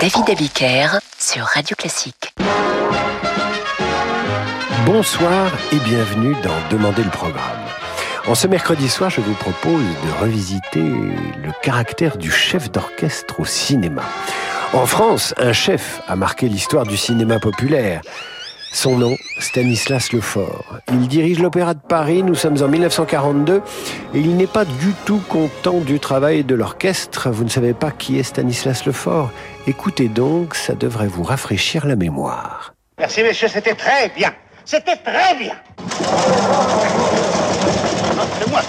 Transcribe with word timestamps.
David 0.00 0.30
Abiker 0.30 0.98
sur 1.18 1.44
Radio 1.44 1.76
Classique. 1.76 2.32
Bonsoir 4.86 5.52
et 5.72 5.76
bienvenue 5.76 6.34
dans 6.42 6.56
Demander 6.70 7.04
le 7.04 7.10
programme. 7.10 7.60
En 8.26 8.34
ce 8.34 8.46
mercredi 8.46 8.88
soir, 8.88 9.10
je 9.10 9.20
vous 9.20 9.34
propose 9.34 9.82
de 9.82 10.22
revisiter 10.22 10.80
le 10.80 11.52
caractère 11.62 12.16
du 12.16 12.30
chef 12.30 12.70
d'orchestre 12.70 13.40
au 13.40 13.44
cinéma. 13.44 14.04
En 14.72 14.86
France, 14.86 15.34
un 15.36 15.52
chef 15.52 16.00
a 16.08 16.16
marqué 16.16 16.48
l'histoire 16.48 16.86
du 16.86 16.96
cinéma 16.96 17.38
populaire. 17.38 18.00
Son 18.72 18.96
nom, 18.96 19.16
Stanislas 19.40 20.12
Lefort. 20.12 20.78
Il 20.92 21.08
dirige 21.08 21.40
l'Opéra 21.40 21.74
de 21.74 21.80
Paris, 21.80 22.22
nous 22.22 22.36
sommes 22.36 22.62
en 22.62 22.68
1942, 22.68 23.62
et 24.14 24.18
il 24.18 24.36
n'est 24.36 24.46
pas 24.46 24.64
du 24.64 24.92
tout 25.04 25.20
content 25.28 25.80
du 25.80 25.98
travail 25.98 26.44
de 26.44 26.54
l'orchestre. 26.54 27.30
Vous 27.30 27.42
ne 27.42 27.48
savez 27.48 27.74
pas 27.74 27.90
qui 27.90 28.18
est 28.18 28.22
Stanislas 28.22 28.86
Lefort 28.86 29.32
Écoutez 29.66 30.08
donc, 30.08 30.54
ça 30.54 30.74
devrait 30.74 31.08
vous 31.08 31.24
rafraîchir 31.24 31.84
la 31.84 31.96
mémoire. 31.96 32.72
Merci 32.98 33.22
messieurs, 33.24 33.48
c'était 33.48 33.74
très 33.74 34.08
bien. 34.10 34.32
C'était 34.64 34.96
très 34.96 35.34
bien. 35.34 35.54
c'est 38.38 38.50
moi. 38.50 38.60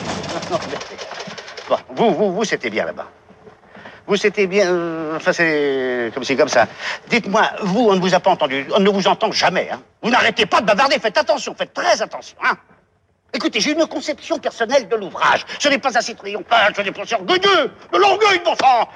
Bon, 1.70 1.77
vous, 1.95 2.13
vous, 2.15 2.33
vous, 2.33 2.43
c'était 2.43 2.71
bien 2.71 2.85
là-bas. 2.85 3.07
Vous 4.11 4.17
c'était 4.17 4.45
bien. 4.45 5.15
Enfin, 5.15 5.31
c'est 5.31 6.11
comme, 6.13 6.25
comme 6.35 6.49
ça. 6.49 6.67
Dites-moi, 7.07 7.49
vous, 7.61 7.88
on 7.91 7.95
ne 7.95 8.01
vous 8.01 8.13
a 8.13 8.20
pas 8.20 8.31
entendu. 8.31 8.67
On 8.75 8.81
ne 8.81 8.89
vous 8.89 9.07
entend 9.07 9.31
jamais. 9.31 9.70
Hein. 9.71 9.81
Vous 10.01 10.09
n'arrêtez 10.09 10.45
pas 10.45 10.59
de 10.59 10.65
bavarder. 10.65 10.99
Faites 10.99 11.17
attention. 11.17 11.55
Faites 11.55 11.73
très 11.73 12.01
attention. 12.01 12.35
Hein. 12.43 12.57
Écoutez, 13.34 13.61
j'ai 13.61 13.71
une 13.71 13.87
conception 13.87 14.37
personnelle 14.37 14.89
de 14.89 14.97
l'ouvrage. 14.97 15.45
Ce 15.59 15.70
n'est 15.70 15.77
pas 15.77 15.97
assez 15.97 16.13
triomphal, 16.13 16.73
ce 16.75 16.81
n'est 16.81 16.91
pas 16.91 17.03
assez 17.03 17.15
orgueilleux. 17.15 17.71
De 17.93 17.97
l'orgueil, 17.97 18.41
bon 18.43 18.53
sang 18.55 18.89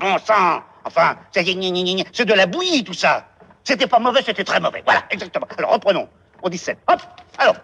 Bon 0.00 0.18
sang 0.24 0.62
Enfin, 0.84 1.16
c'est 1.34 1.44
de 1.44 2.32
la 2.32 2.46
bouillie, 2.46 2.82
tout 2.82 2.94
ça. 2.94 3.26
C'était 3.62 3.86
pas 3.86 3.98
mauvais, 3.98 4.22
c'était 4.24 4.44
très 4.44 4.58
mauvais. 4.58 4.82
Voilà, 4.86 5.02
exactement. 5.10 5.46
Alors, 5.58 5.72
reprenons. 5.72 6.08
On 6.42 6.48
17. 6.48 6.78
Hop 6.88 7.02
Alors 7.36 7.56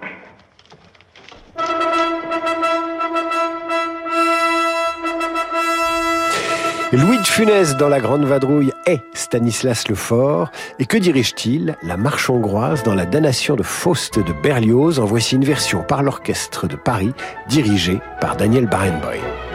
Louis 6.96 7.18
de 7.18 7.26
Funès 7.26 7.76
dans 7.76 7.88
La 7.88 7.98
Grande 7.98 8.24
Vadrouille 8.24 8.72
est 8.86 9.02
Stanislas 9.14 9.88
Lefort. 9.88 10.50
Et 10.78 10.86
que 10.86 10.96
dirige-t-il? 10.96 11.76
La 11.82 11.96
marche 11.96 12.30
hongroise 12.30 12.82
dans 12.84 12.94
la 12.94 13.04
damnation 13.04 13.56
de 13.56 13.62
Faust 13.62 14.18
de 14.18 14.32
Berlioz. 14.42 15.00
En 15.00 15.04
voici 15.04 15.34
une 15.34 15.44
version 15.44 15.82
par 15.82 16.02
l'orchestre 16.02 16.68
de 16.68 16.76
Paris, 16.76 17.12
dirigée 17.48 18.00
par 18.20 18.36
Daniel 18.36 18.66
Barenboim. 18.66 19.53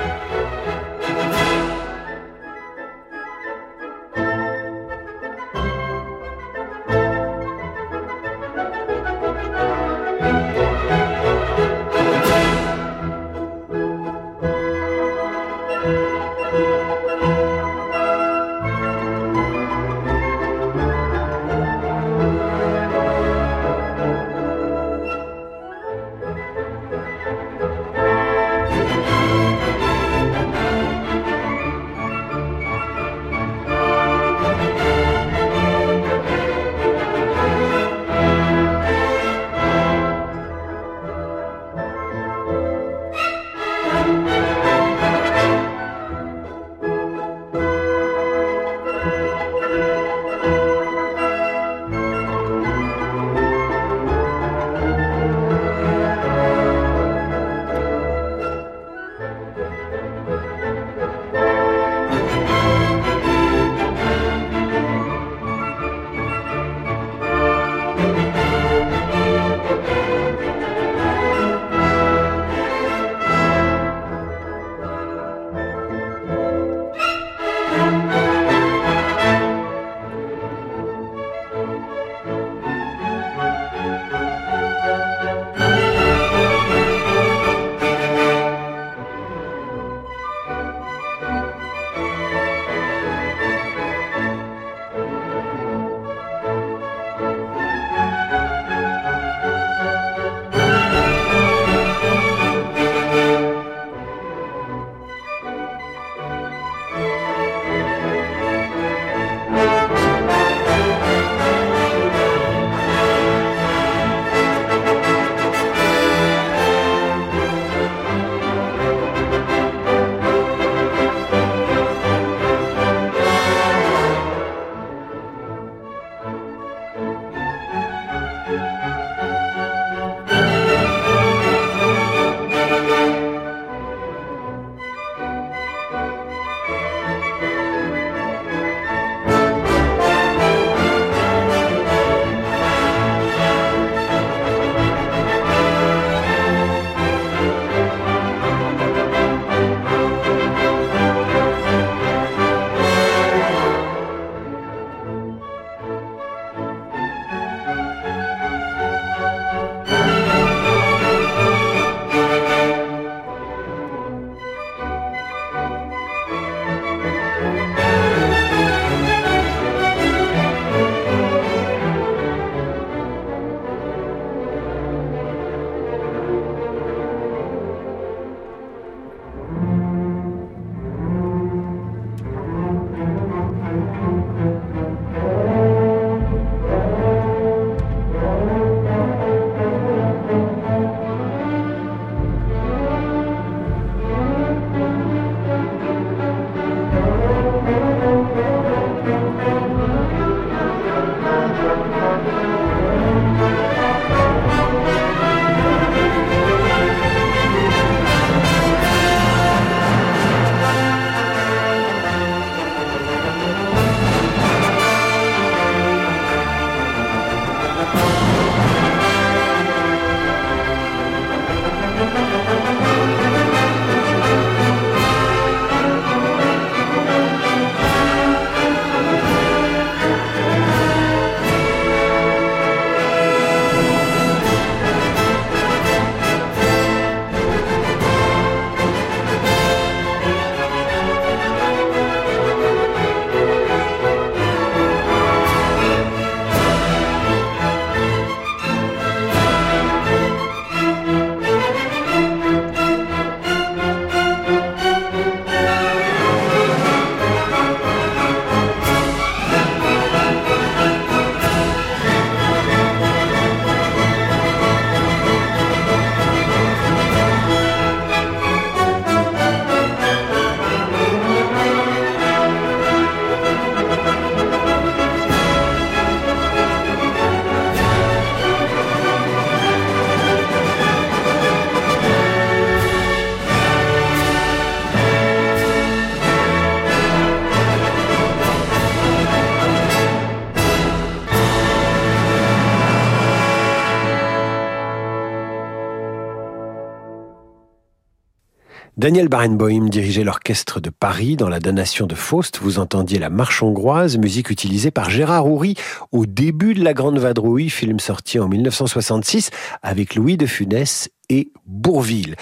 Daniel 298.99 299.29
Barenboim 299.29 299.87
dirigeait 299.87 300.25
l'orchestre 300.25 300.81
de 300.81 300.89
Paris 300.89 301.37
dans 301.37 301.47
la 301.47 301.61
damnation 301.61 302.05
de 302.05 302.15
Faust. 302.15 302.59
Vous 302.61 302.79
entendiez 302.79 303.17
la 303.17 303.29
marche 303.29 303.63
hongroise, 303.63 304.17
musique 304.17 304.49
utilisée 304.49 304.91
par 304.91 305.09
Gérard 305.09 305.47
Houry 305.47 305.75
au 306.11 306.25
début 306.25 306.73
de 306.73 306.83
La 306.83 306.93
Grande 306.93 307.17
Vadrouille, 307.17 307.69
film 307.69 308.01
sorti 308.01 308.39
en 308.39 308.49
1966 308.49 309.51
avec 309.83 310.15
Louis 310.15 310.35
de 310.35 310.45
Funès 310.45 311.09
et 311.29 311.51
Bourville. 311.65 312.35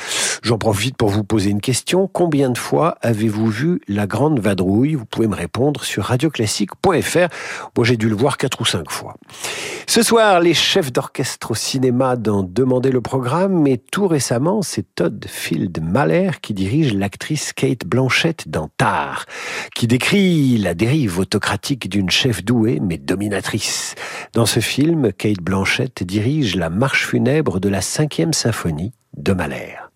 J'en 0.43 0.57
profite 0.57 0.95
pour 0.95 1.09
vous 1.09 1.23
poser 1.23 1.49
une 1.49 1.61
question. 1.61 2.07
Combien 2.07 2.49
de 2.49 2.57
fois 2.57 2.97
avez-vous 3.01 3.47
vu 3.47 3.81
La 3.87 4.07
Grande 4.07 4.39
Vadrouille? 4.39 4.95
Vous 4.95 5.05
pouvez 5.05 5.27
me 5.27 5.35
répondre 5.35 5.83
sur 5.83 6.05
radioclassique.fr. 6.05 7.27
Moi, 7.75 7.85
j'ai 7.85 7.97
dû 7.97 8.07
le 8.07 8.15
voir 8.15 8.37
quatre 8.37 8.61
ou 8.61 8.65
cinq 8.65 8.89
fois. 8.89 9.15
Ce 9.87 10.03
soir, 10.03 10.39
les 10.39 10.53
chefs 10.53 10.93
d'orchestre 10.93 11.51
au 11.51 11.55
cinéma 11.55 12.15
dans 12.15 12.43
Demander 12.43 12.91
le 12.91 13.01
programme, 13.01 13.61
mais 13.61 13.77
tout 13.77 14.07
récemment, 14.07 14.61
c'est 14.61 14.85
Todd 14.95 15.25
Field 15.27 15.81
Mahler 15.81 16.31
qui 16.41 16.53
dirige 16.53 16.93
l'actrice 16.93 17.51
Kate 17.53 17.85
Blanchett 17.85 18.47
dans 18.47 18.69
Tar, 18.77 19.25
qui 19.75 19.87
décrit 19.87 20.57
la 20.57 20.73
dérive 20.73 21.19
autocratique 21.19 21.89
d'une 21.89 22.09
chef 22.09 22.43
douée 22.43 22.79
mais 22.81 22.97
dominatrice. 22.97 23.95
Dans 24.33 24.45
ce 24.45 24.59
film, 24.59 25.11
Kate 25.11 25.41
Blanchett 25.41 26.03
dirige 26.03 26.55
la 26.55 26.69
marche 26.69 27.07
funèbre 27.07 27.59
de 27.59 27.69
la 27.69 27.81
cinquième 27.81 28.33
symphonie 28.33 28.76
de 29.11 29.33
Mahler. 29.33 29.86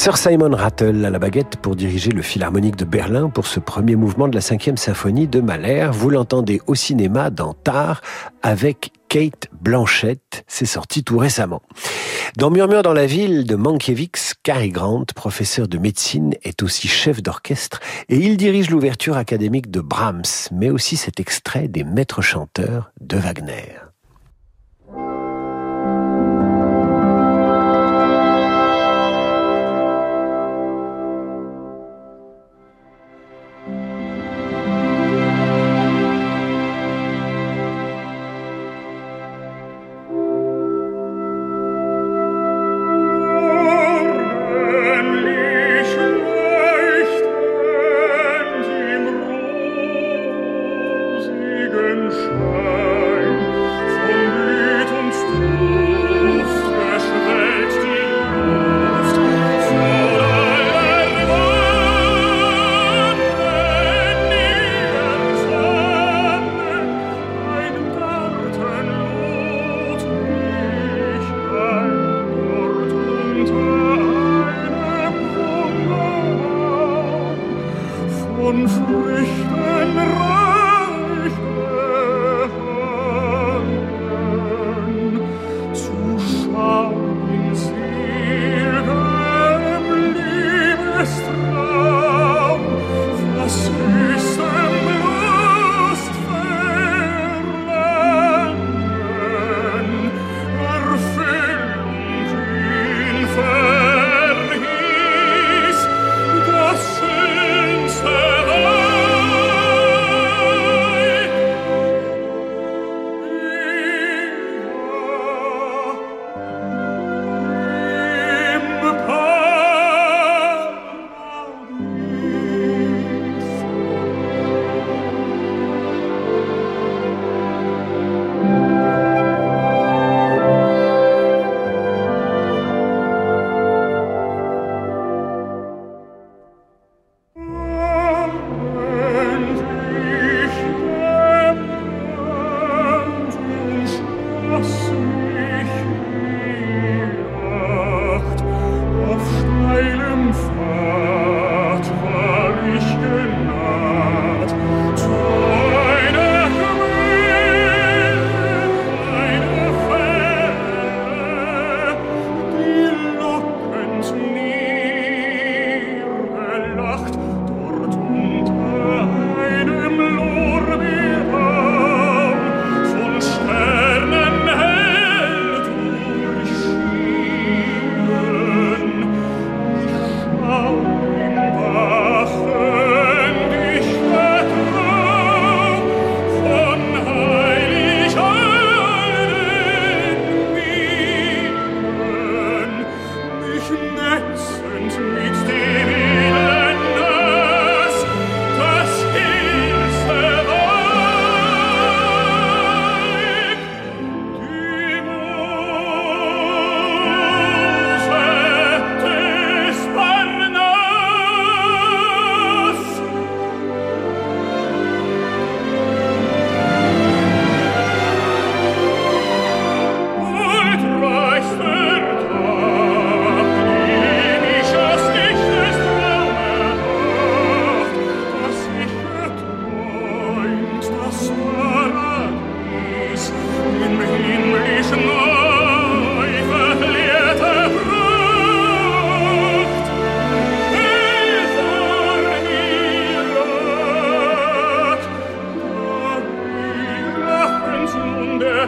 Sir 0.00 0.16
Simon 0.16 0.56
Rattle 0.56 1.04
à 1.04 1.10
la 1.10 1.18
baguette 1.18 1.58
pour 1.60 1.76
diriger 1.76 2.10
le 2.10 2.22
Philharmonique 2.22 2.76
de 2.76 2.86
Berlin 2.86 3.28
pour 3.28 3.46
ce 3.46 3.60
premier 3.60 3.96
mouvement 3.96 4.28
de 4.28 4.34
la 4.34 4.40
cinquième 4.40 4.78
symphonie 4.78 5.28
de 5.28 5.42
Mahler. 5.42 5.90
Vous 5.92 6.08
l'entendez 6.08 6.62
au 6.66 6.74
cinéma 6.74 7.28
dans 7.28 7.52
Tar 7.52 8.00
avec 8.40 8.92
Kate 9.10 9.48
Blanchett. 9.52 10.42
C'est 10.46 10.64
sorti 10.64 11.04
tout 11.04 11.18
récemment. 11.18 11.60
Dans 12.38 12.48
Murmure 12.48 12.82
dans 12.82 12.94
la 12.94 13.04
ville 13.04 13.44
de 13.44 13.56
Mankiewicz, 13.56 14.32
Cary 14.42 14.70
Grant, 14.70 15.04
professeur 15.14 15.68
de 15.68 15.76
médecine, 15.76 16.32
est 16.44 16.62
aussi 16.62 16.88
chef 16.88 17.22
d'orchestre 17.22 17.78
et 18.08 18.16
il 18.16 18.38
dirige 18.38 18.70
l'ouverture 18.70 19.18
académique 19.18 19.70
de 19.70 19.80
Brahms, 19.80 20.48
mais 20.50 20.70
aussi 20.70 20.96
cet 20.96 21.20
extrait 21.20 21.68
des 21.68 21.84
maîtres 21.84 22.22
chanteurs 22.22 22.90
de 23.02 23.18
Wagner. 23.18 23.89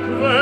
Sacré. 0.03 0.42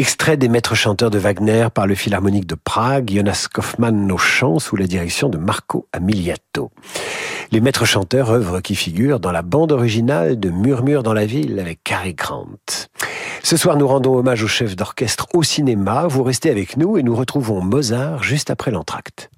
Extrait 0.00 0.38
des 0.38 0.48
maîtres 0.48 0.74
chanteurs 0.74 1.10
de 1.10 1.18
Wagner 1.18 1.68
par 1.74 1.86
le 1.86 1.94
Philharmonique 1.94 2.46
de 2.46 2.54
Prague, 2.54 3.12
Jonas 3.14 3.48
Kaufmann 3.52 4.10
au 4.10 4.16
chant 4.16 4.58
sous 4.58 4.74
la 4.74 4.86
direction 4.86 5.28
de 5.28 5.36
Marco 5.36 5.88
Amiliato. 5.92 6.70
Les 7.52 7.60
maîtres 7.60 7.84
chanteurs, 7.84 8.30
œuvres 8.30 8.60
qui 8.60 8.76
figurent 8.76 9.20
dans 9.20 9.30
la 9.30 9.42
bande 9.42 9.72
originale 9.72 10.40
de 10.40 10.48
Murmure 10.48 11.02
dans 11.02 11.12
la 11.12 11.26
ville 11.26 11.60
avec 11.60 11.84
Cary 11.84 12.14
Grant. 12.14 12.46
Ce 13.42 13.58
soir, 13.58 13.76
nous 13.76 13.86
rendons 13.86 14.16
hommage 14.16 14.42
au 14.42 14.48
chef 14.48 14.74
d'orchestre 14.74 15.26
au 15.34 15.42
cinéma. 15.42 16.06
Vous 16.06 16.22
restez 16.22 16.48
avec 16.48 16.78
nous 16.78 16.96
et 16.96 17.02
nous 17.02 17.14
retrouvons 17.14 17.60
Mozart 17.60 18.22
juste 18.22 18.48
après 18.48 18.70
l'entracte. 18.70 19.28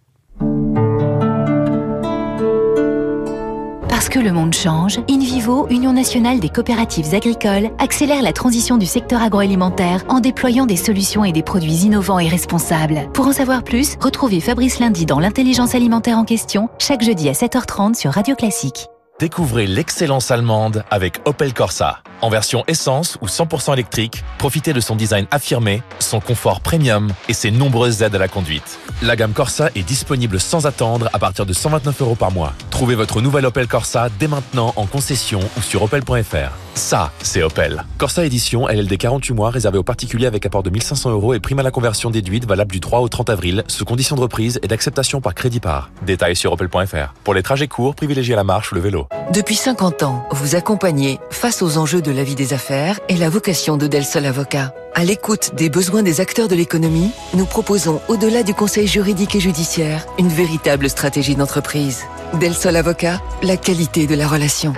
Parce 4.02 4.11
que 4.11 4.18
le 4.18 4.32
monde 4.32 4.52
change, 4.52 4.99
InVivo, 5.09 5.68
Union 5.71 5.92
nationale 5.92 6.40
des 6.40 6.49
coopératives 6.49 7.14
agricoles, 7.14 7.71
accélère 7.78 8.21
la 8.21 8.32
transition 8.32 8.76
du 8.76 8.85
secteur 8.85 9.23
agroalimentaire 9.23 10.02
en 10.09 10.18
déployant 10.18 10.66
des 10.66 10.75
solutions 10.75 11.25
et 11.25 11.30
des 11.30 11.44
produits 11.44 11.85
innovants 11.85 12.18
et 12.18 12.26
responsables. 12.26 13.09
Pour 13.14 13.28
en 13.28 13.32
savoir 13.32 13.62
plus, 13.62 13.97
retrouvez 14.00 14.40
Fabrice 14.40 14.80
Lundi 14.80 15.06
dans 15.06 15.21
l'intelligence 15.21 15.76
alimentaire 15.76 16.18
en 16.18 16.25
question, 16.25 16.68
chaque 16.80 17.04
jeudi 17.04 17.28
à 17.28 17.32
7h30 17.32 17.94
sur 17.94 18.11
Radio 18.11 18.35
Classique. 18.35 18.88
Découvrez 19.23 19.69
l'excellence 19.69 20.33
allemande 20.33 20.83
avec 20.91 21.21
Opel 21.26 21.55
Corsa. 21.55 22.00
En 22.23 22.29
version 22.29 22.64
essence 22.67 23.19
ou 23.21 23.26
100% 23.26 23.73
électrique, 23.73 24.25
profitez 24.37 24.73
de 24.73 24.81
son 24.81 24.97
design 24.97 25.29
affirmé, 25.31 25.85
son 26.00 26.19
confort 26.19 26.61
premium 26.61 27.12
et 27.29 27.33
ses 27.33 27.52
nombreuses 27.52 28.02
aides 28.02 28.17
à 28.17 28.19
la 28.19 28.26
conduite. 28.26 28.81
La 29.00 29.14
gamme 29.14 29.33
Corsa 29.33 29.71
est 29.76 29.85
disponible 29.85 30.41
sans 30.41 30.67
attendre 30.67 31.09
à 31.12 31.21
partir 31.21 31.47
de 31.47 31.52
129 31.52 32.02
euros 32.02 32.14
par 32.17 32.33
mois. 32.33 32.52
Trouvez 32.71 32.97
votre 32.97 33.21
nouvelle 33.21 33.47
Opel 33.47 33.69
Corsa 33.69 34.09
dès 34.19 34.26
maintenant 34.26 34.73
en 34.75 34.87
concession 34.87 35.38
ou 35.57 35.62
sur 35.62 35.85
opel.fr. 35.85 36.50
Ça, 36.75 37.12
c'est 37.23 37.43
Opel. 37.43 37.85
Corsa 37.99 38.25
Édition, 38.25 38.67
LLD 38.67 38.97
48 38.97 39.35
mois, 39.35 39.50
réservé 39.50 39.79
aux 39.79 39.83
particuliers 39.83 40.26
avec 40.26 40.47
apport 40.47 40.62
de 40.62 40.71
1500 40.71 41.11
euros 41.11 41.35
et 41.35 41.38
prime 41.38 41.59
à 41.59 41.62
la 41.62 41.71
conversion 41.71 42.11
déduite 42.11 42.47
valable 42.47 42.73
du 42.73 42.81
3 42.81 43.00
au 43.00 43.09
30 43.09 43.31
avril, 43.31 43.62
sous 43.69 43.85
condition 43.85 44.17
de 44.17 44.21
reprise 44.21 44.59
et 44.62 44.69
d'acceptation 44.69 45.21
par 45.21 45.35
crédit 45.35 45.61
par. 45.61 45.91
Détails 46.07 46.35
sur 46.35 46.52
opel.fr. 46.52 47.12
Pour 47.25 47.35
les 47.35 47.43
trajets 47.43 47.69
courts, 47.69 47.95
privilégiez 47.95 48.35
la 48.35 48.45
marche 48.45 48.73
ou 48.73 48.75
le 48.75 48.81
vélo. 48.81 49.07
Depuis 49.33 49.57
50 49.57 50.02
ans, 50.02 50.26
vous 50.31 50.57
accompagnez 50.57 51.19
face 51.31 51.62
aux 51.62 51.78
enjeux 51.78 52.02
de 52.02 52.11
la 52.11 52.25
vie 52.25 52.35
des 52.35 52.52
affaires 52.52 53.00
et 53.09 53.16
la 53.16 53.31
vocation 53.31 53.76
de 53.76 53.87
Del 53.87 54.04
Sol 54.04 54.26
Avocat. 54.26 54.75
À 54.95 55.04
l'écoute 55.04 55.54
des 55.54 55.71
besoins 55.71 56.02
des 56.02 56.21
acteurs 56.21 56.49
de 56.49 56.54
l'économie, 56.54 57.11
nous 57.35 57.47
proposons, 57.47 58.00
au-delà 58.09 58.42
du 58.42 58.52
conseil 58.52 58.87
juridique 58.87 59.35
et 59.35 59.40
judiciaire, 59.40 60.07
une 60.18 60.29
véritable 60.29 60.90
stratégie 60.90 61.35
d'entreprise. 61.35 62.03
Del 62.40 62.55
Sol 62.55 62.77
Avocat, 62.77 63.20
la 63.42 63.57
qualité 63.57 64.07
de 64.07 64.14
la 64.14 64.29
relation. 64.29 64.75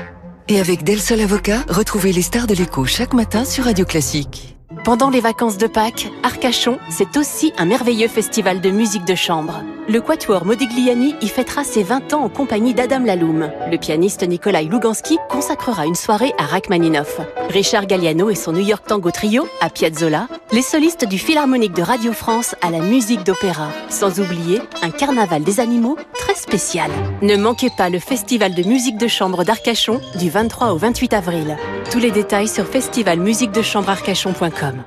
Et 0.49 0.61
avec 0.61 0.85
Del 0.85 1.01
Sol 1.01 1.21
Avocat, 1.21 1.65
retrouvez 1.69 2.13
les 2.13 2.23
stars 2.23 2.47
de 2.47 2.55
l'écho 2.55 2.85
chaque 2.85 3.15
matin 3.15 3.45
sur 3.45 3.65
Radio 3.65 3.85
Classique. 3.85 4.54
Pendant 4.85 5.11
les 5.11 5.21
vacances 5.21 5.59
de 5.59 5.67
Pâques, 5.67 6.11
Arcachon, 6.23 6.79
c'est 6.91 7.17
aussi 7.17 7.53
un 7.59 7.65
merveilleux 7.65 8.09
festival 8.09 8.61
de 8.61 8.71
musique 8.71 9.05
de 9.05 9.15
chambre. 9.15 9.63
Le 9.89 10.01
Quatuor 10.01 10.47
Modigliani 10.47 11.15
y 11.21 11.29
fêtera 11.29 11.65
ses 11.65 11.83
20 11.83 12.15
ans 12.15 12.25
en 12.25 12.29
compagnie 12.31 12.73
d'Adam 12.73 13.01
Laloum. 13.01 13.51
Le 13.71 13.77
pianiste 13.77 14.27
Nikolai 14.27 14.65
Lugansky 14.65 15.19
consacrera 15.29 15.87
une 15.87 15.95
soirée 15.95 16.33
à 16.39 16.45
Rachmaninoff. 16.45 17.21
Richard 17.51 17.87
Galliano 17.87 18.31
et 18.31 18.35
son 18.35 18.53
New 18.53 18.65
York 18.65 18.85
Tango 18.87 19.11
Trio 19.11 19.47
à 19.61 19.69
Piazzolla. 19.69 20.29
Les 20.53 20.63
solistes 20.63 21.07
du 21.07 21.19
Philharmonique 21.19 21.75
de 21.75 21.83
Radio 21.83 22.13
France 22.13 22.55
à 22.63 22.71
la 22.71 22.79
musique 22.81 23.25
d'opéra. 23.25 23.69
Sans 23.91 24.19
oublier 24.21 24.61
un 24.83 24.91
carnaval 24.91 25.43
des 25.45 25.61
animaux 25.61 25.99
spécial. 26.37 26.91
Ne 27.23 27.37
manquez 27.37 27.71
pas 27.71 27.91
le 27.91 27.99
festival 27.99 28.55
de 28.55 28.63
musique 28.63 28.99
de 28.99 29.09
chambre 29.09 29.45
d'Arcachon 29.45 30.01
du 30.19 30.31
23 30.31 30.73
au 30.73 30.77
28 30.77 31.13
avril. 31.13 31.57
Tous 31.91 31.99
les 31.99 32.11
détails 32.11 32.49
sur 32.49 32.67
festivalmusiquedechambrearcachon.com. 32.67 34.85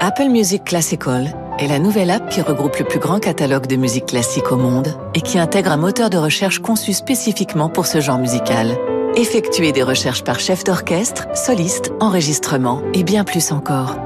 Apple 0.00 0.28
Music 0.28 0.64
Classical 0.64 1.36
est 1.58 1.68
la 1.68 1.78
nouvelle 1.78 2.10
app 2.10 2.30
qui 2.30 2.40
regroupe 2.40 2.76
le 2.76 2.86
plus 2.86 2.98
grand 2.98 3.20
catalogue 3.20 3.66
de 3.66 3.76
musique 3.76 4.06
classique 4.06 4.50
au 4.50 4.56
monde 4.56 4.96
et 5.14 5.20
qui 5.20 5.38
intègre 5.38 5.72
un 5.72 5.76
moteur 5.76 6.08
de 6.08 6.16
recherche 6.16 6.58
conçu 6.58 6.92
spécifiquement 6.92 7.68
pour 7.68 7.86
ce 7.86 8.00
genre 8.00 8.18
musical. 8.18 8.78
Effectuez 9.14 9.72
des 9.72 9.82
recherches 9.82 10.24
par 10.24 10.40
chef 10.40 10.64
d'orchestre, 10.64 11.26
soliste, 11.34 11.92
enregistrement 12.00 12.80
et 12.94 13.02
bien 13.02 13.24
plus 13.24 13.52
encore. 13.52 13.96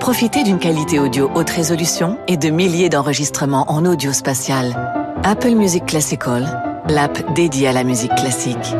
Profitez 0.00 0.42
d'une 0.42 0.58
qualité 0.58 0.98
audio 0.98 1.30
haute 1.34 1.48
résolution 1.48 2.18
et 2.28 2.36
de 2.36 2.50
milliers 2.50 2.90
d'enregistrements 2.90 3.70
en 3.70 3.86
audio 3.86 4.12
spatial. 4.12 5.03
Apple 5.26 5.54
Music 5.54 5.86
Classical, 5.86 6.84
l'app 6.86 7.32
dédiée 7.32 7.68
à 7.68 7.72
la 7.72 7.82
musique 7.82 8.14
classique. 8.14 8.74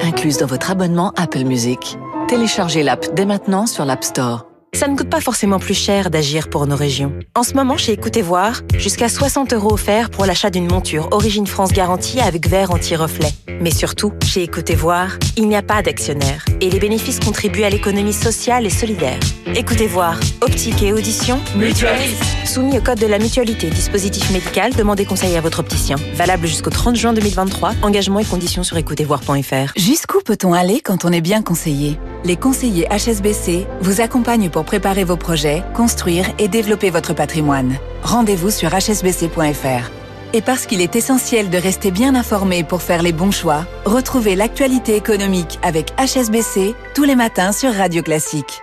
Incluse 0.00 0.38
dans 0.38 0.46
votre 0.46 0.70
abonnement 0.70 1.12
Apple 1.16 1.44
Music. 1.44 1.98
Téléchargez 2.26 2.82
l'app 2.82 3.14
dès 3.14 3.26
maintenant 3.26 3.66
sur 3.66 3.84
l'App 3.84 4.02
Store. 4.02 4.49
Ça 4.72 4.86
ne 4.86 4.96
coûte 4.96 5.10
pas 5.10 5.20
forcément 5.20 5.58
plus 5.58 5.74
cher 5.74 6.10
d'agir 6.10 6.48
pour 6.48 6.66
nos 6.66 6.76
régions. 6.76 7.12
En 7.34 7.42
ce 7.42 7.54
moment, 7.54 7.76
chez 7.76 7.92
Écoutez 7.92 8.22
Voir, 8.22 8.62
jusqu'à 8.78 9.08
60 9.08 9.52
euros 9.52 9.72
offerts 9.72 10.10
pour 10.10 10.26
l'achat 10.26 10.48
d'une 10.48 10.70
monture 10.70 11.08
Origine 11.10 11.46
France 11.46 11.72
garantie 11.72 12.20
avec 12.20 12.48
verre 12.48 12.70
anti-reflet. 12.70 13.32
Mais 13.60 13.72
surtout, 13.72 14.12
chez 14.24 14.44
Écoutez 14.44 14.76
Voir, 14.76 15.18
il 15.36 15.48
n'y 15.48 15.56
a 15.56 15.62
pas 15.62 15.82
d'actionnaire 15.82 16.44
et 16.60 16.70
les 16.70 16.78
bénéfices 16.78 17.20
contribuent 17.20 17.64
à 17.64 17.70
l'économie 17.70 18.12
sociale 18.12 18.64
et 18.64 18.70
solidaire. 18.70 19.18
Écoutez 19.54 19.88
Voir, 19.88 20.18
optique 20.40 20.82
et 20.82 20.92
audition, 20.92 21.40
mutualiste. 21.56 22.22
Soumis 22.46 22.78
au 22.78 22.80
code 22.80 23.00
de 23.00 23.06
la 23.06 23.18
mutualité, 23.18 23.68
dispositif 23.70 24.30
médical, 24.30 24.72
demandez 24.74 25.04
conseil 25.04 25.36
à 25.36 25.40
votre 25.40 25.58
opticien. 25.60 25.96
Valable 26.14 26.46
jusqu'au 26.46 26.70
30 26.70 26.96
juin 26.96 27.12
2023. 27.12 27.72
Engagement 27.82 28.20
et 28.20 28.24
conditions 28.24 28.62
sur 28.62 28.76
écoutezvoir.fr. 28.76 29.72
Jusqu'où 29.76 30.20
peut-on 30.20 30.52
aller 30.52 30.80
quand 30.80 31.04
on 31.04 31.12
est 31.12 31.20
bien 31.20 31.42
conseillé? 31.42 31.98
Les 32.24 32.36
conseillers 32.36 32.86
HSBC 32.90 33.66
vous 33.80 34.00
accompagnent 34.00 34.50
pour 34.50 34.59
préparer 34.64 35.04
vos 35.04 35.16
projets, 35.16 35.62
construire 35.74 36.26
et 36.38 36.48
développer 36.48 36.90
votre 36.90 37.14
patrimoine. 37.14 37.76
Rendez-vous 38.02 38.50
sur 38.50 38.70
hsbc.fr. 38.70 39.90
Et 40.32 40.42
parce 40.42 40.66
qu'il 40.66 40.80
est 40.80 40.94
essentiel 40.94 41.50
de 41.50 41.58
rester 41.58 41.90
bien 41.90 42.14
informé 42.14 42.62
pour 42.62 42.82
faire 42.82 43.02
les 43.02 43.12
bons 43.12 43.32
choix, 43.32 43.66
retrouvez 43.84 44.36
l'actualité 44.36 44.94
économique 44.94 45.58
avec 45.62 45.92
HSBC 45.98 46.74
tous 46.94 47.04
les 47.04 47.16
matins 47.16 47.52
sur 47.52 47.74
Radio 47.74 48.02
Classique. 48.02 48.62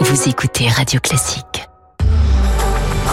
Vous 0.00 0.28
écoutez 0.28 0.68
Radio 0.68 1.00
Classique. 1.00 1.57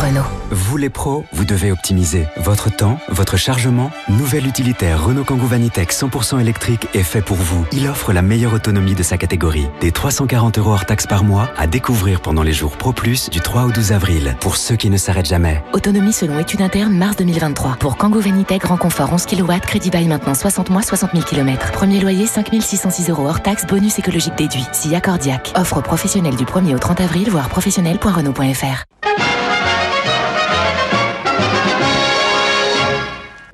Renault. 0.05 0.21
Vous 0.51 0.77
les 0.77 0.89
pros, 0.89 1.25
vous 1.33 1.45
devez 1.45 1.71
optimiser 1.71 2.27
votre 2.37 2.69
temps, 2.69 2.99
votre 3.09 3.37
chargement. 3.37 3.91
Nouvel 4.07 4.45
utilitaire 4.45 5.03
Renault 5.03 5.23
Kangoo 5.23 5.47
Vanitech 5.47 5.91
100% 5.91 6.39
électrique 6.39 6.87
est 6.93 7.01
fait 7.01 7.23
pour 7.23 7.37
vous. 7.37 7.65
Il 7.71 7.87
offre 7.87 8.13
la 8.13 8.21
meilleure 8.21 8.53
autonomie 8.53 8.93
de 8.93 9.01
sa 9.01 9.17
catégorie. 9.17 9.67
Des 9.81 9.91
340 9.91 10.59
euros 10.59 10.73
hors 10.73 10.85
taxes 10.85 11.07
par 11.07 11.23
mois 11.23 11.49
à 11.57 11.65
découvrir 11.65 12.21
pendant 12.21 12.43
les 12.43 12.53
jours 12.53 12.77
Pro 12.77 12.93
Plus 12.93 13.31
du 13.31 13.39
3 13.39 13.63
au 13.63 13.71
12 13.71 13.93
avril. 13.93 14.35
Pour 14.41 14.57
ceux 14.57 14.75
qui 14.75 14.91
ne 14.91 14.97
s'arrêtent 14.97 15.27
jamais. 15.27 15.63
Autonomie 15.73 16.13
selon 16.13 16.37
étude 16.37 16.61
interne 16.61 16.93
mars 16.93 17.15
2023. 17.15 17.77
Pour 17.79 17.97
Kangoo 17.97 18.19
Vanitech 18.19 18.61
grand 18.61 18.77
confort 18.77 19.11
11 19.11 19.25
kW, 19.25 19.53
crédit 19.63 19.89
bail 19.89 20.07
maintenant 20.07 20.35
60 20.35 20.69
mois, 20.69 20.83
60 20.83 21.13
000 21.13 21.25
km. 21.25 21.71
Premier 21.71 21.99
loyer 21.99 22.27
5606 22.27 23.09
euros 23.09 23.27
hors 23.27 23.41
taxes, 23.41 23.65
bonus 23.65 23.97
écologique 23.97 24.35
déduit. 24.35 24.65
SIA 24.71 25.01
Cordiac. 25.01 25.51
Offre 25.55 25.81
professionnelle 25.81 26.35
du 26.35 26.45
1er 26.45 26.75
au 26.75 26.79
30 26.79 27.01
avril, 27.01 27.27
voire 27.31 27.49
professionnel.renault.fr. 27.49 28.85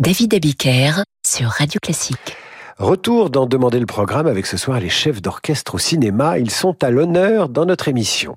David 0.01 0.33
Abiker 0.33 1.03
sur 1.23 1.47
Radio 1.47 1.79
Classique. 1.79 2.35
Retour 2.79 3.29
dans 3.29 3.45
Demander 3.45 3.79
le 3.79 3.85
programme 3.85 4.25
avec 4.25 4.47
ce 4.47 4.57
soir 4.57 4.79
les 4.79 4.89
chefs 4.89 5.21
d'orchestre 5.21 5.75
au 5.75 5.77
cinéma. 5.77 6.39
Ils 6.39 6.49
sont 6.49 6.83
à 6.83 6.89
l'honneur 6.89 7.49
dans 7.49 7.67
notre 7.67 7.87
émission. 7.87 8.35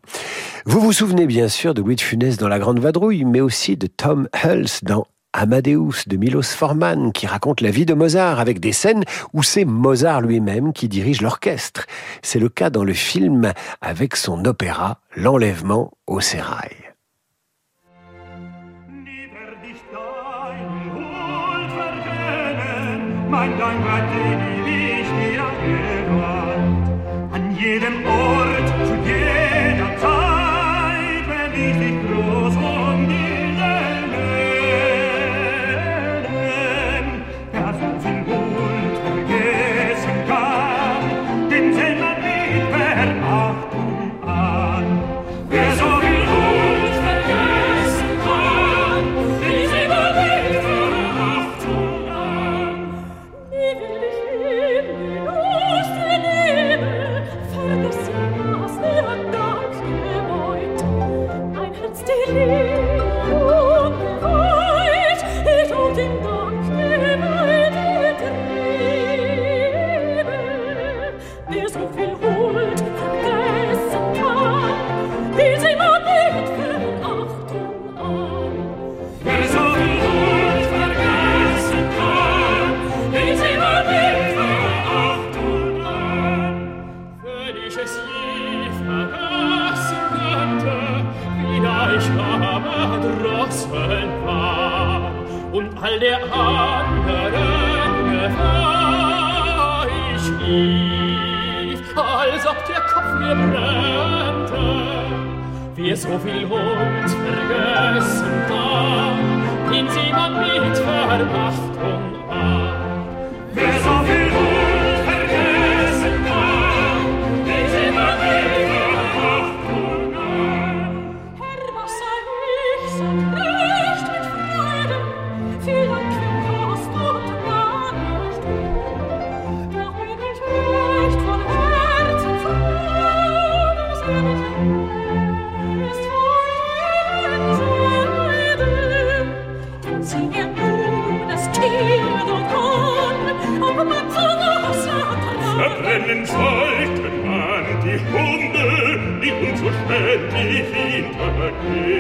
Vous 0.67 0.79
vous 0.79 0.93
souvenez 0.93 1.25
bien 1.25 1.49
sûr 1.49 1.73
de 1.73 1.81
Louis 1.81 1.97
de 1.97 2.03
Funès 2.03 2.37
dans 2.37 2.49
La 2.49 2.59
Grande 2.59 2.81
Vadrouille, 2.81 3.25
mais 3.25 3.41
aussi 3.41 3.79
de 3.79 3.87
Tom 3.87 4.29
Hulce 4.45 4.85
dans 4.85 5.07
Amadeus 5.33 6.05
de 6.07 6.19
Milos 6.19 6.43
Forman 6.43 7.13
qui 7.13 7.27
raconte 7.27 7.63
la 7.63 7.71
vie 7.71 7.87
de 7.87 7.95
Mozart 7.95 8.41
avec 8.41 8.61
des 8.61 8.73
scènes 8.73 9.05
où 9.33 9.43
c'est 9.43 9.65
Mozart 9.65 10.21
lui-même 10.21 10.75
qui 10.75 10.87
dirige 10.89 11.23
l'orchestre. 11.23 11.87
C'est 12.21 12.41
le 12.41 12.51
cas 12.51 12.69
dans 12.69 12.85
le 12.85 12.93
film 12.93 13.55
avec 13.81 14.17
son 14.17 14.45
opéra 14.45 14.99
L'enlèvement 15.17 15.93
au 16.07 16.21
sérail. 16.21 16.84
Mein 23.31 23.53
Rat, 23.87 24.09
den 24.13 24.41
ich 24.67 25.09
dir 25.19 25.43
gewandt. 26.09 26.87
An 27.33 27.57
jedem 27.57 27.97
Ort, 28.07 28.54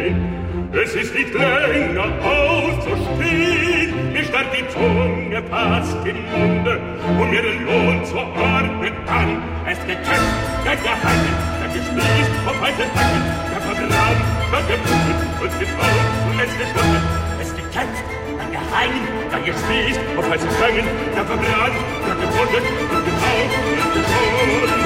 Es 0.06 0.94
ist 0.94 1.14
nicht 1.14 1.32
länger 1.32 2.04
auszustehen, 2.20 4.12
mir 4.12 4.24
starrt 4.24 4.48
die 4.52 4.68
Zunge 4.68 5.42
fast 5.48 5.96
im 6.04 6.16
Munde, 6.30 6.78
um 7.18 7.30
mir 7.30 7.40
den 7.40 7.64
Lohn 7.64 8.04
zu 8.04 8.18
ordnen 8.18 8.92
dann. 9.06 9.42
Es 9.66 9.78
gekämpft, 9.78 10.36
der 10.66 10.76
Geheime, 10.76 11.32
der 11.60 11.68
gespießt 11.72 12.32
auf 12.46 12.60
weißen 12.60 12.84
Backen, 12.92 13.22
der 13.50 13.60
verbrannt, 13.62 14.20
der 14.52 14.62
geblutet 14.76 15.18
und 15.40 15.52
getraut, 15.60 16.06
zuletzt 16.28 16.58
geschwunden. 16.58 17.02
Es 17.40 17.56
gekämpft, 17.56 18.04
der 18.28 18.60
Geheime, 18.60 19.00
der 19.32 19.40
gespießt 19.40 20.00
auf 20.18 20.30
weißen 20.30 20.52
Backen, 20.60 20.86
der 21.16 21.24
verbrannt, 21.24 21.76
der 22.04 22.14
geblutet 22.20 22.64
und 22.92 23.04
getraut 23.08 23.52
und 23.72 23.94
geschwunden. 23.94 24.83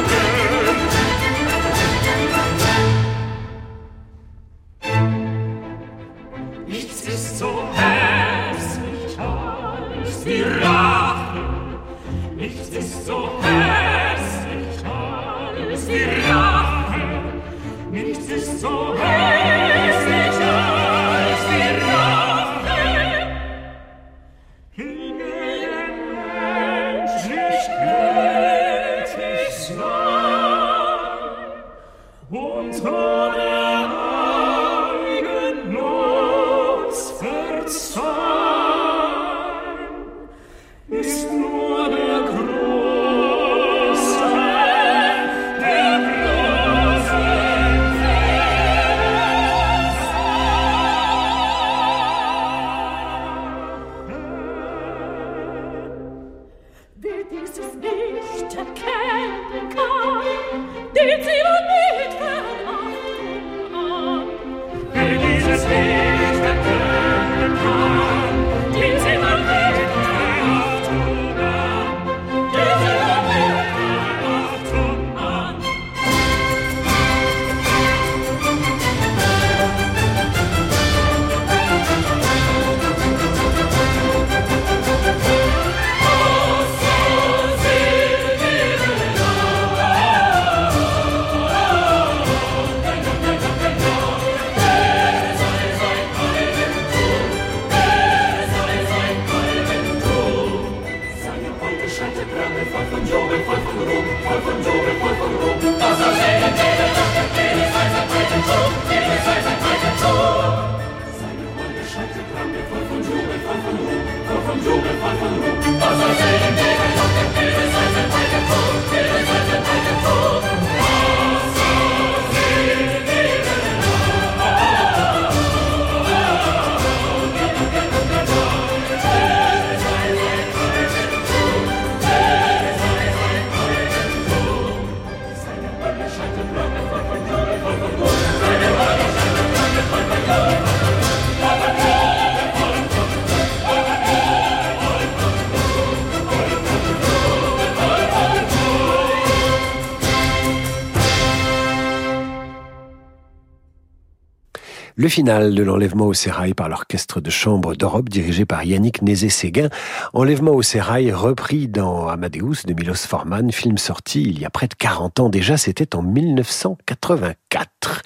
Le 155.01 155.09
final 155.09 155.55
de 155.55 155.63
l'enlèvement 155.63 156.07
au 156.07 156.13
sérail 156.13 156.55
par 156.55 156.69
l'orchestre 156.69 157.21
de 157.21 157.31
chambre 157.31 157.77
d'Europe 157.77 158.09
dirigé 158.09 158.45
par 158.45 158.65
Yannick 158.65 159.01
Nézet-Séguin. 159.01 159.69
Enlèvement 160.13 160.51
au 160.51 160.63
sérail 160.63 161.13
repris 161.13 161.69
dans 161.69 162.09
Amadeus 162.09 162.65
de 162.67 162.75
Milos 162.75 163.07
Forman, 163.07 163.53
film 163.53 163.79
sorti 163.79 164.23
il 164.23 164.41
y 164.41 164.45
a 164.45 164.51
près 164.51 164.67
de 164.67 164.75
40 164.75 165.21
ans 165.21 165.29
déjà, 165.29 165.57
c'était 165.57 165.95
en 165.95 166.03
1984. 166.03 168.03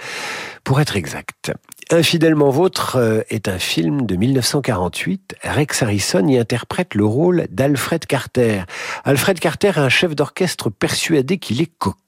Pour 0.65 0.83
être 0.83 0.99
exact. 0.99 1.55
Infidèlement 1.93 2.49
vôtre 2.49 2.97
euh, 2.97 3.21
est 3.29 3.49
un 3.49 3.59
film 3.59 4.07
de 4.07 4.17
1948. 4.17 5.37
Rex 5.45 5.83
Harrison 5.83 6.27
y 6.27 6.39
interprète 6.39 6.95
le 6.95 7.05
rôle 7.05 7.47
d'Alfred 7.51 8.07
Carter. 8.07 8.63
Alfred 9.05 9.39
Carter 9.39 9.73
est 9.77 9.79
un 9.79 9.91
chef 9.91 10.17
d'orchestre 10.17 10.71
persuadé 10.71 11.37
qu'il 11.37 11.61
est 11.61 11.71
cocu. 11.79 11.99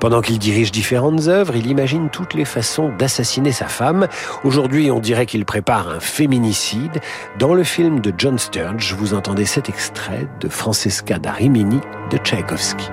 Pendant 0.00 0.20
qu'il 0.20 0.40
dirige 0.40 0.72
différentes 0.72 1.28
œuvres, 1.28 1.54
il 1.54 1.68
imagine 1.68 2.10
toutes 2.10 2.34
les 2.34 2.44
façons 2.44 2.88
d'assassiner 2.98 3.52
sa 3.52 3.68
femme. 3.68 4.08
Aujourd'hui, 4.42 4.90
on 4.90 4.98
dirait 4.98 5.26
qu'il 5.26 5.44
prépare 5.44 5.90
un 5.90 6.00
féminicide. 6.00 7.00
Dans 7.38 7.54
le 7.54 7.62
film 7.62 8.00
de 8.00 8.12
John 8.18 8.36
Sturge, 8.36 8.96
vous 8.98 9.14
entendez 9.14 9.44
cet 9.44 9.68
extrait 9.68 10.26
de 10.40 10.48
Francesca 10.48 11.20
da 11.20 11.30
Rimini 11.30 11.78
de 12.10 12.16
Tchaïkovski. 12.16 12.88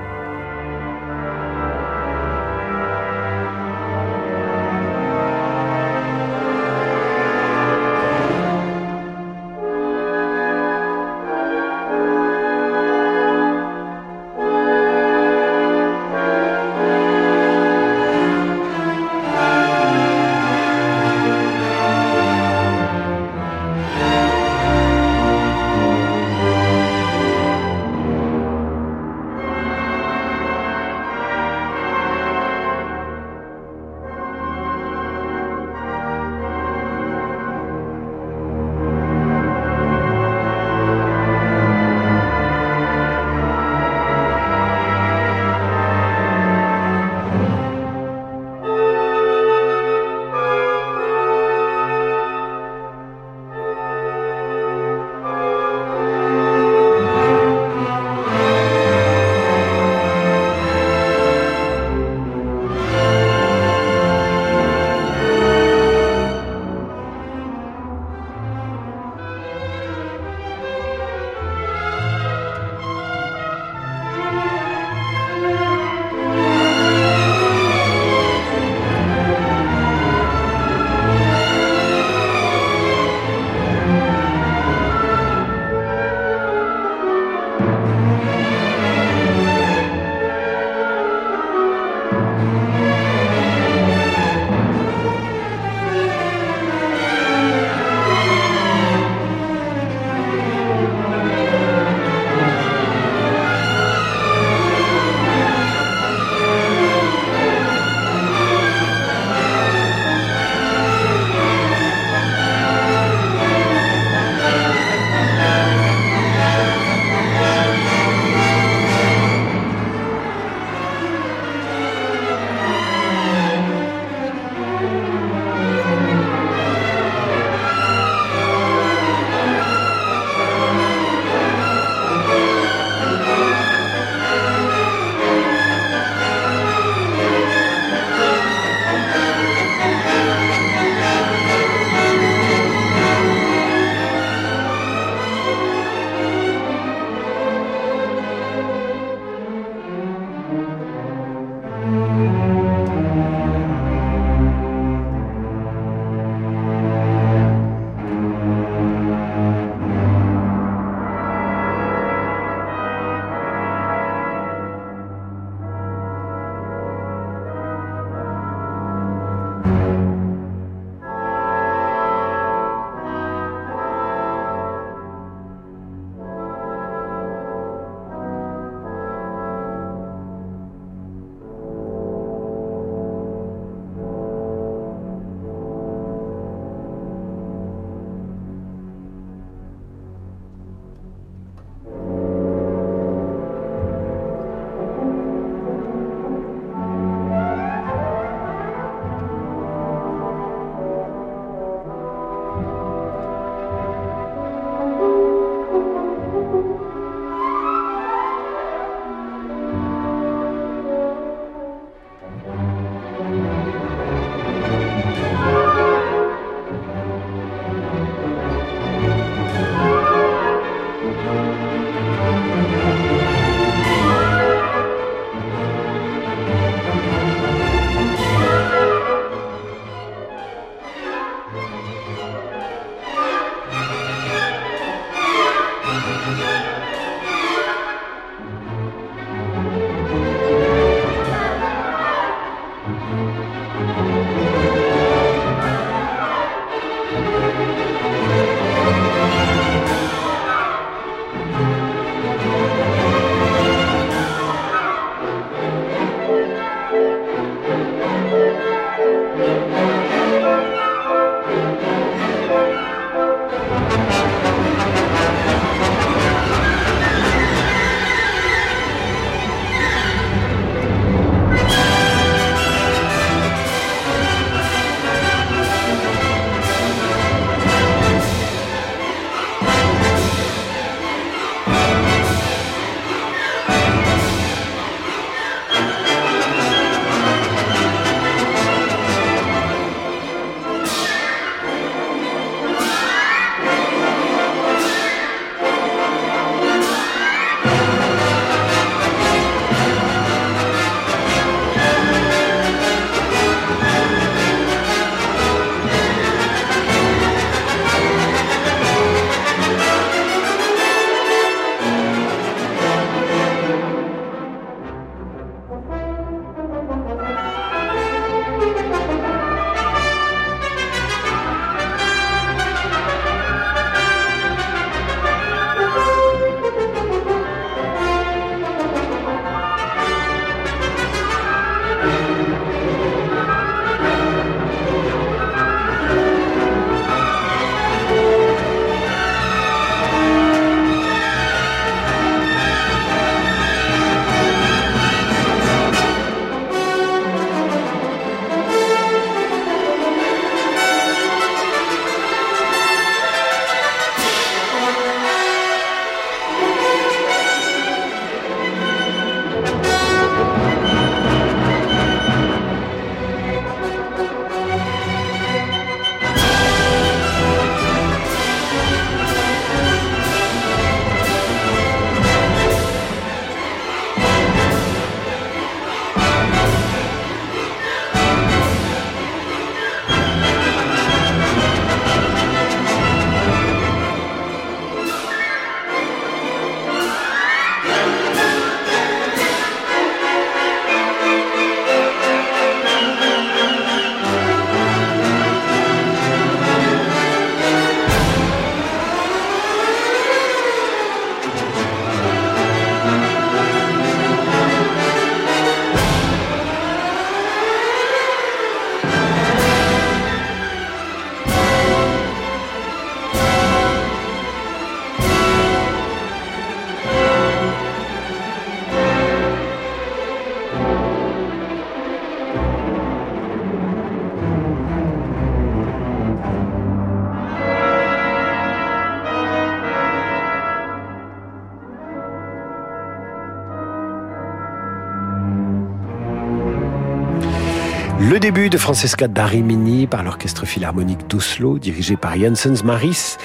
Début 438.55 438.69
de 438.69 438.77
Francesca 438.77 439.27
Darimini 439.27 440.07
par 440.07 440.23
l'Orchestre 440.23 440.65
Philharmonique 440.65 441.27
d'Oslo, 441.27 441.77
dirigé 441.77 442.15
par 442.15 442.37
Janssens 442.37 442.85
Maris. 442.85 443.35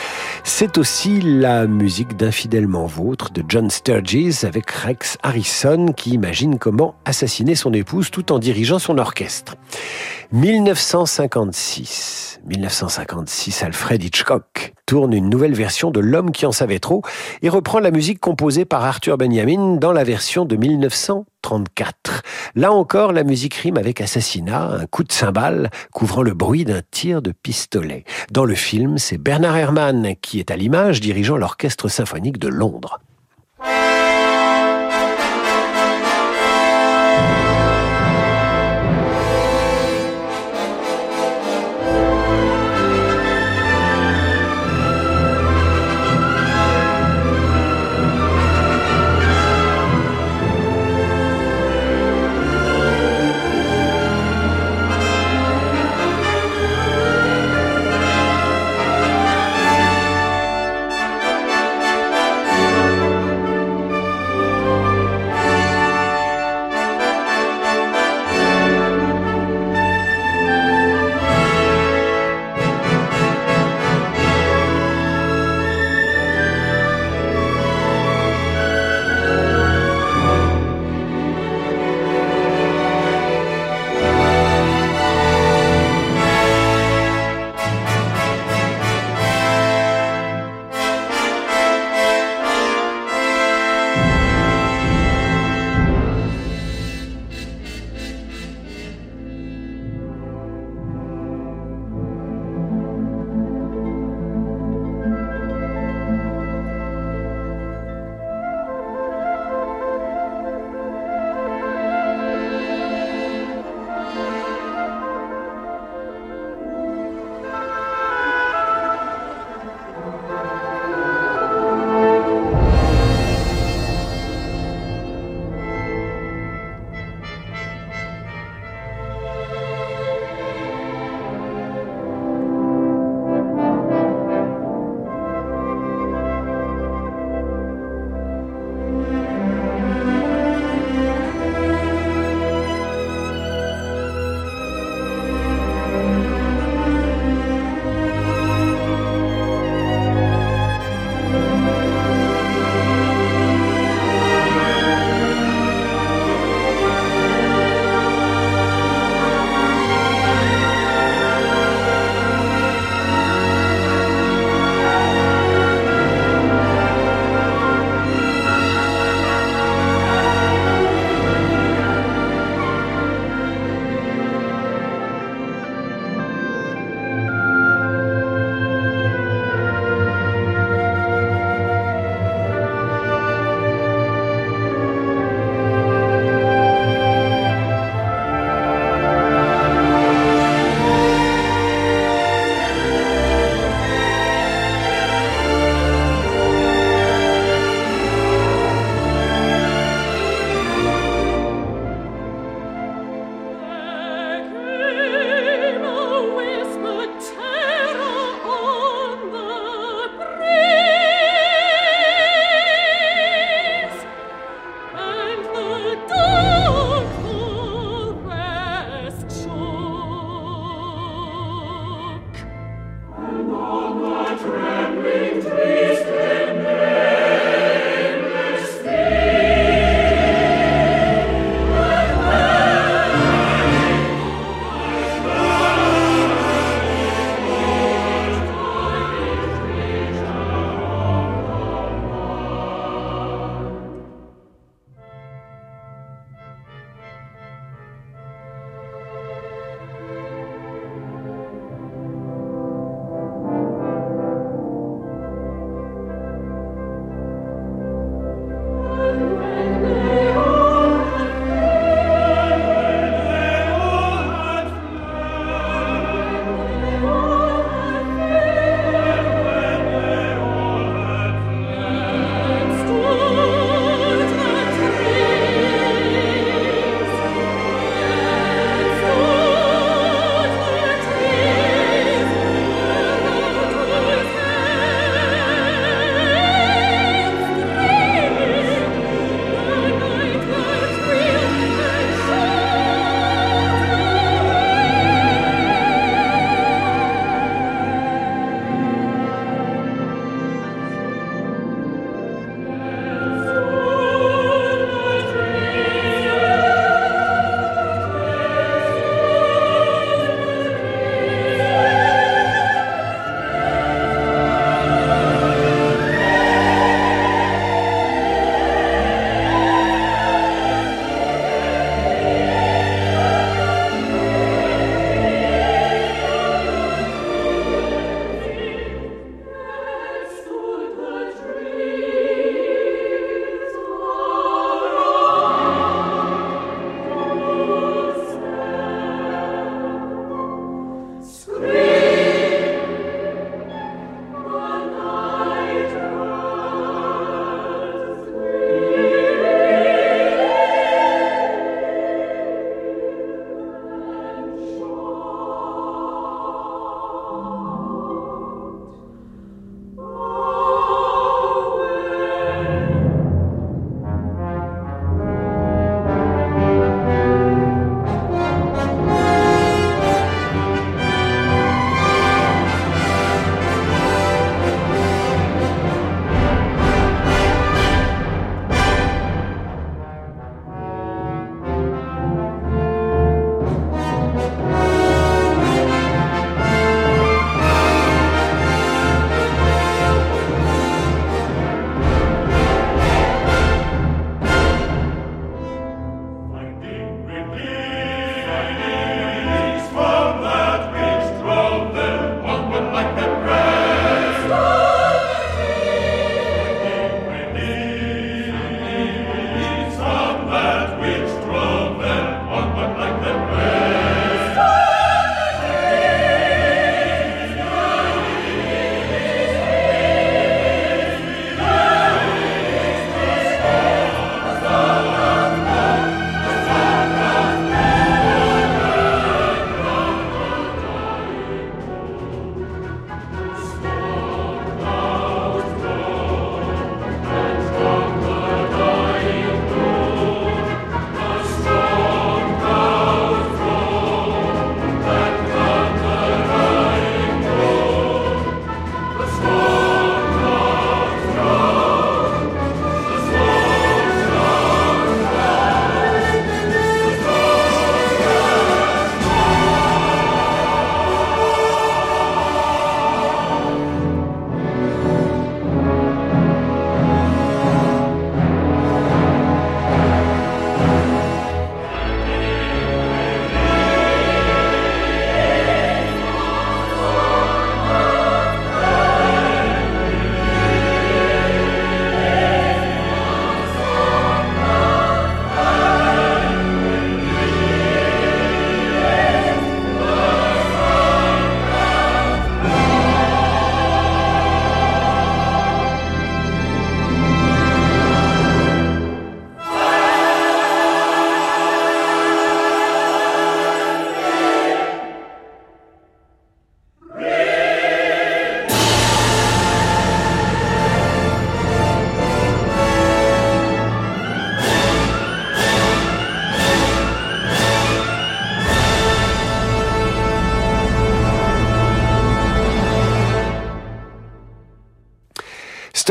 C'est 0.44 0.78
aussi 0.78 1.20
la 1.20 1.66
musique 1.66 2.16
d'Infidèlement 2.16 2.86
Vôtre 2.86 3.32
de 3.32 3.42
John 3.48 3.70
Sturges 3.70 4.44
avec 4.44 4.70
Rex 4.70 5.18
Harrison 5.24 5.86
qui 5.96 6.10
imagine 6.10 6.60
comment 6.60 6.94
assassiner 7.04 7.56
son 7.56 7.72
épouse 7.72 8.12
tout 8.12 8.30
en 8.30 8.38
dirigeant 8.38 8.78
son 8.78 8.98
orchestre. 8.98 9.56
1956. 10.30 12.38
1956, 12.46 13.64
Alfred 13.64 14.04
Hitchcock 14.04 14.74
tourne 14.86 15.12
une 15.12 15.28
nouvelle 15.28 15.54
version 15.54 15.90
de 15.90 15.98
L'homme 15.98 16.30
qui 16.30 16.46
en 16.46 16.52
savait 16.52 16.78
trop 16.78 17.02
et 17.42 17.48
reprend 17.48 17.80
la 17.80 17.90
musique 17.90 18.20
composée 18.20 18.64
par 18.64 18.84
Arthur 18.84 19.18
Benjamin 19.18 19.74
dans 19.74 19.92
la 19.92 20.04
version 20.04 20.44
de 20.44 20.54
1934. 21.40 22.22
Là 22.54 22.72
encore, 22.72 23.12
la 23.12 23.24
musique 23.24 23.54
rime 23.54 23.76
avec 23.76 24.00
assassinat, 24.00 24.62
un 24.62 24.86
coup 24.86 25.04
de 25.04 25.12
cymbale 25.12 25.70
couvrant 25.92 26.22
le 26.22 26.34
bruit 26.34 26.64
d'un 26.64 26.82
tir 26.90 27.22
de 27.22 27.32
pistolet. 27.32 28.04
Dans 28.30 28.44
le 28.44 28.54
film, 28.54 28.98
c'est 28.98 29.18
Bernard 29.18 29.56
Herrmann 29.56 30.14
qui 30.20 30.38
est 30.38 30.50
à 30.50 30.56
l'image 30.56 31.00
dirigeant 31.00 31.36
l'orchestre 31.36 31.88
symphonique 31.88 32.38
de 32.38 32.48
Londres. 32.48 33.00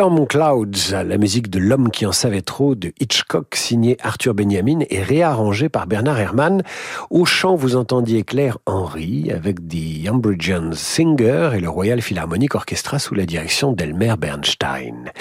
Storm 0.10 0.26
Clouds, 0.26 0.92
la 1.06 1.20
musique 1.20 1.52
de 1.52 1.60
L'homme 1.60 1.92
qui 1.92 2.08
en 2.08 2.12
savait 2.12 2.42
trop 2.42 2.74
de 2.74 2.92
Hitchcock, 3.00 3.54
signé 3.54 3.96
Arthur 4.02 4.34
Benjamin 4.34 4.80
et 4.90 5.04
réarrangé 5.04 5.70
par 5.70 5.86
Bernard 5.86 6.20
Herrmann. 6.20 6.64
Au 7.12 7.26
chant, 7.26 7.56
vous 7.56 7.76
entendiez 7.76 8.24
Claire 8.24 8.58
Henry 8.66 9.32
avec 9.32 9.58
The 9.68 10.08
Umbridgeon 10.08 10.72
Singer 10.74 11.52
et 11.54 11.60
le 11.60 11.70
Royal 11.70 12.02
Philharmonic 12.02 12.56
Orchestra 12.56 12.98
sous 12.98 13.14
la 13.14 13.28
direction 13.28 13.72
d'Elmer 13.72 14.16
Bernstein. 14.18 15.12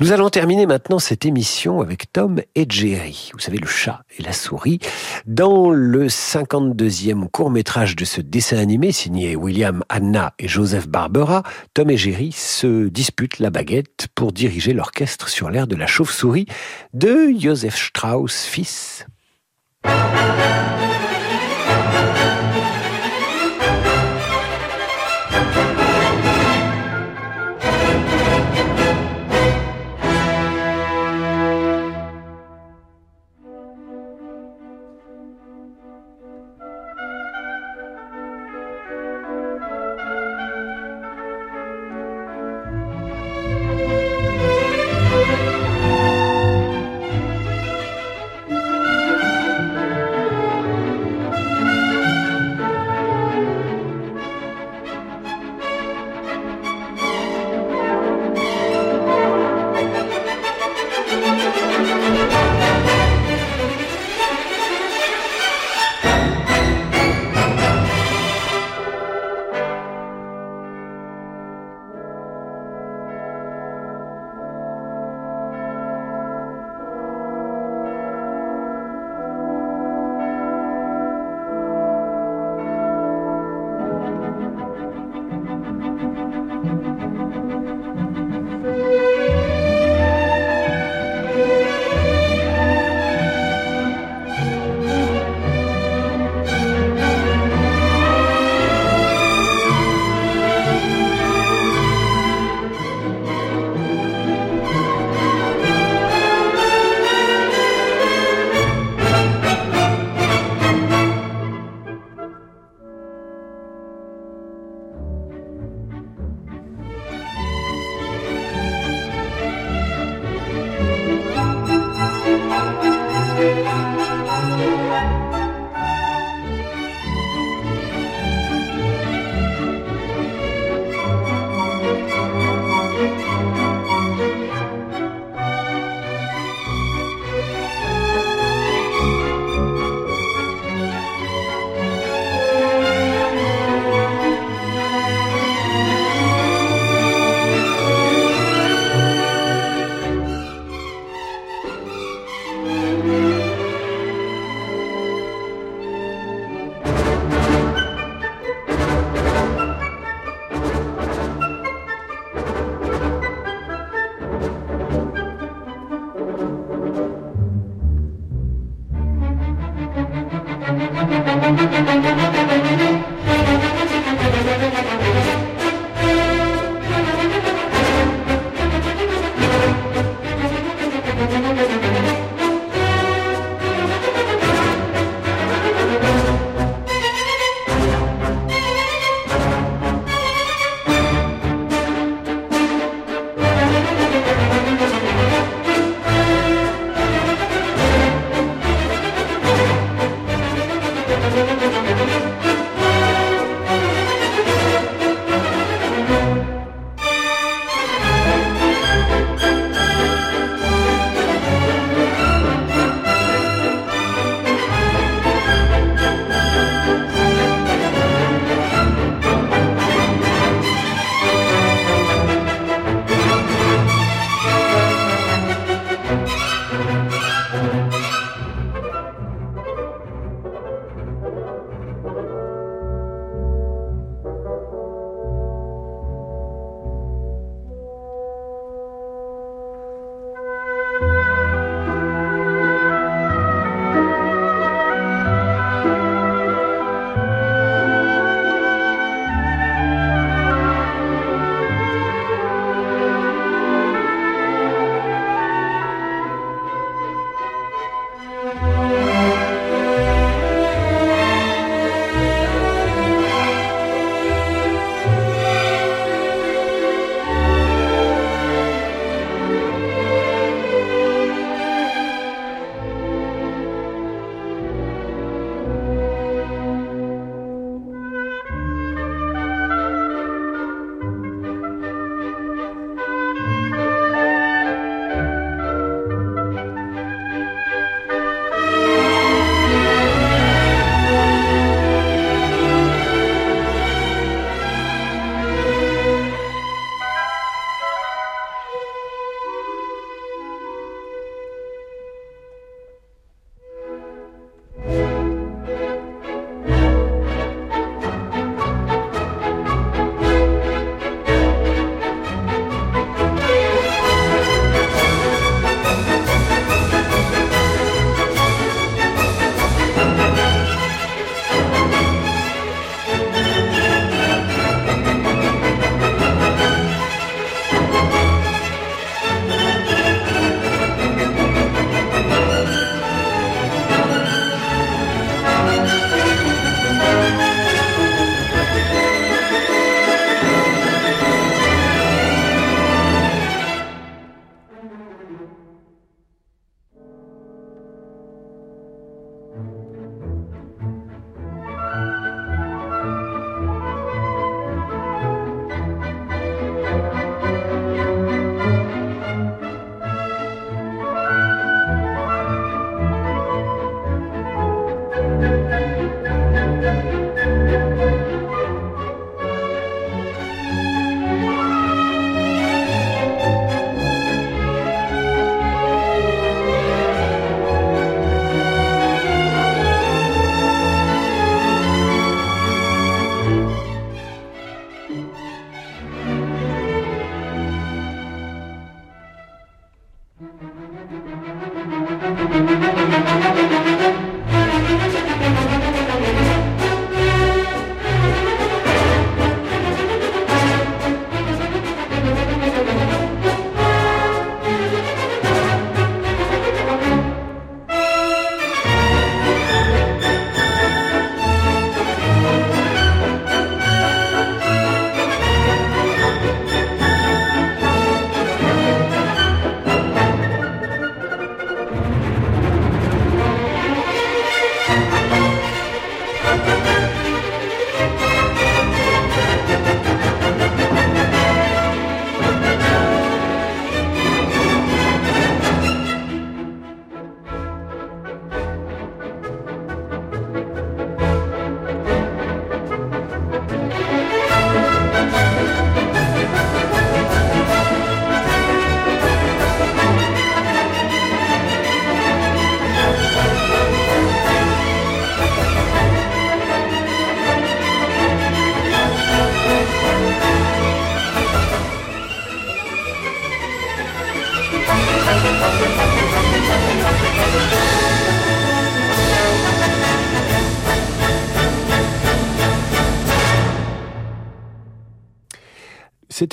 Nous 0.00 0.10
allons 0.10 0.28
terminer 0.28 0.66
maintenant 0.66 0.98
cette 0.98 1.24
émission 1.24 1.80
avec 1.80 2.12
Tom 2.12 2.40
et 2.56 2.66
Jerry. 2.68 3.30
Vous 3.32 3.38
savez, 3.38 3.58
le 3.58 3.66
chat 3.66 4.02
et 4.18 4.22
la 4.22 4.32
souris. 4.32 4.80
Dans 5.24 5.70
le 5.70 6.08
52e 6.08 7.28
court-métrage 7.28 7.94
de 7.94 8.04
ce 8.04 8.20
dessin 8.20 8.58
animé 8.58 8.90
signé 8.90 9.36
William 9.36 9.84
Anna 9.88 10.34
et 10.40 10.48
Joseph 10.48 10.88
Barbera, 10.88 11.44
Tom 11.74 11.90
et 11.90 11.96
Jerry 11.96 12.32
se 12.32 12.88
disputent 12.88 13.38
la 13.38 13.50
baguette 13.50 14.08
pour 14.16 14.32
diriger 14.32 14.72
l'orchestre 14.72 15.28
sur 15.28 15.48
l'air 15.48 15.68
de 15.68 15.76
la 15.76 15.86
chauve-souris 15.86 16.46
de 16.92 17.32
Joseph 17.38 17.76
Strauss, 17.76 18.46
fils. 18.46 19.06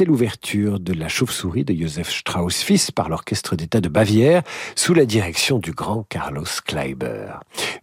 L'ouverture 0.06 0.80
de 0.80 0.94
La 0.94 1.08
Chauve-souris 1.08 1.64
de 1.64 1.74
Joseph 1.74 2.12
Strauss 2.12 2.62
fils 2.62 2.92
par 2.92 3.10
l'Orchestre 3.10 3.56
d'État 3.56 3.82
de 3.82 3.90
Bavière 3.90 4.44
sous 4.76 4.94
la 4.94 5.06
direction 5.06 5.60
du 5.60 5.72
grand 5.72 6.06
Carlos 6.10 6.46
Kleiber. 6.66 7.34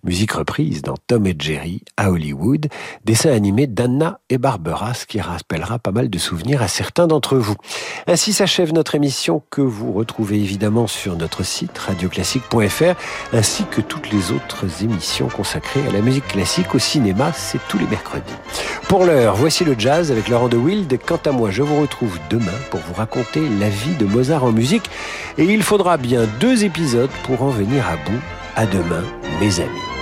Musique 0.05 0.31
reprise 0.31 0.83
dans 0.83 0.95
Tom 1.09 1.27
et 1.27 1.35
Jerry 1.37 1.83
à 1.97 2.13
Hollywood, 2.13 2.69
dessin 3.05 3.33
animé 3.33 3.67
d'Anna 3.67 4.21
et 4.31 4.39
Barbara, 4.39 4.95
ce 4.95 5.07
qui 5.07 5.21
rappellera 5.21 5.81
pas 5.81 5.91
mal 5.91 6.09
de 6.09 6.19
souvenirs 6.19 6.63
à 6.63 6.69
certains 6.69 7.09
d'entre 7.09 7.37
vous. 7.37 7.57
Ainsi 8.07 8.33
s'achève 8.33 8.73
notre 8.73 8.95
émission 8.95 9.43
que 9.51 9.61
vous 9.61 9.93
retrouvez 9.93 10.37
évidemment 10.37 10.87
sur 10.87 11.17
notre 11.17 11.43
site 11.43 11.77
radioclassique.fr 11.77 12.95
ainsi 13.33 13.65
que 13.65 13.81
toutes 13.81 14.13
les 14.13 14.31
autres 14.31 14.85
émissions 14.85 15.27
consacrées 15.27 15.85
à 15.89 15.93
la 15.93 16.01
musique 16.01 16.29
classique 16.29 16.77
au 16.77 16.79
cinéma, 16.79 17.33
c'est 17.33 17.61
tous 17.69 17.79
les 17.79 17.87
mercredis. 17.89 18.23
Pour 18.89 19.05
l'heure, 19.05 19.35
voici 19.35 19.65
le 19.65 19.75
jazz 19.77 20.13
avec 20.13 20.29
Laurent 20.29 20.49
de 20.49 20.57
Wild. 20.57 20.97
Quant 21.05 21.21
à 21.27 21.33
moi, 21.33 21.51
je 21.51 21.65
vous 21.65 21.81
retrouve 21.81 22.21
demain 22.31 22.47
pour 22.71 22.79
vous 22.81 22.95
raconter 22.95 23.41
la 23.59 23.69
vie 23.69 23.97
de 23.97 24.07
Mozart 24.07 24.45
en 24.45 24.53
musique 24.53 24.89
et 25.39 25.45
il 25.45 25.65
faudra 25.65 25.97
bien 25.97 26.29
deux 26.39 26.65
épisodes 26.65 27.11
pour 27.25 27.43
en 27.43 27.51
venir 27.51 27.85
à 27.89 27.97
bout. 27.97 28.23
À 28.59 28.67
demain, 28.67 29.05
mes 29.39 29.61
amis. 29.61 29.98